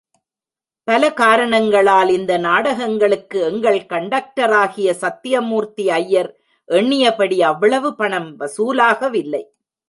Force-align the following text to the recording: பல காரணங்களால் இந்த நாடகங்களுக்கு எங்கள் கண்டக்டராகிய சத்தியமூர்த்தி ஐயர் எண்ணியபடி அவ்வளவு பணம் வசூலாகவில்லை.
பல 0.87 1.13
காரணங்களால் 1.13 2.09
இந்த 2.09 2.37
நாடகங்களுக்கு 2.37 3.39
எங்கள் 3.41 3.79
கண்டக்டராகிய 3.89 4.89
சத்தியமூர்த்தி 5.03 5.85
ஐயர் 5.99 6.31
எண்ணியபடி 6.69 7.37
அவ்வளவு 7.41 7.95
பணம் 7.95 8.29
வசூலாகவில்லை. 8.39 9.43